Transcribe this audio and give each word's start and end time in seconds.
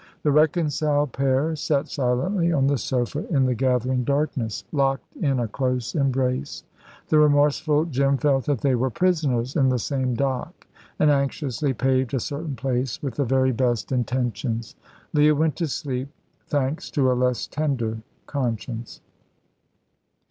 The 0.23 0.31
reconciled 0.31 1.11
pair 1.13 1.55
sat 1.55 1.87
silently 1.87 2.51
on 2.51 2.65
the 2.65 2.79
sofa 2.79 3.23
in 3.31 3.45
the 3.45 3.53
gathering 3.53 4.03
darkness, 4.03 4.63
locked 4.71 5.15
in 5.17 5.39
a 5.39 5.47
close 5.47 5.93
embrace. 5.93 6.63
The 7.09 7.19
remorseful 7.19 7.85
Jim 7.85 8.17
felt 8.17 8.45
that 8.45 8.61
they 8.61 8.73
were 8.73 8.89
prisoners 8.89 9.55
in 9.55 9.69
the 9.69 9.77
same 9.77 10.15
dock, 10.15 10.65
and 10.97 11.11
anxiously 11.11 11.73
paved 11.75 12.15
a 12.15 12.19
certain 12.19 12.55
place 12.55 12.99
with 13.03 13.13
the 13.13 13.25
very 13.25 13.51
best 13.51 13.91
intentions. 13.91 14.75
Leah 15.13 15.35
went 15.35 15.55
to 15.57 15.67
sleep, 15.67 16.09
thanks 16.47 16.89
to 16.89 17.11
a 17.11 17.13
less 17.13 17.45
tender 17.45 17.99
conscience. 18.25 19.01